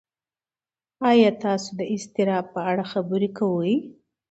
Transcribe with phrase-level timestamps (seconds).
[1.09, 3.73] ایا تاسو د اضطراب په اړه خبرې کوئ؟